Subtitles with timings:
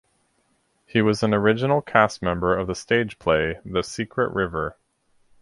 [0.87, 4.75] He was an original cast member of the stage play "The Secret River".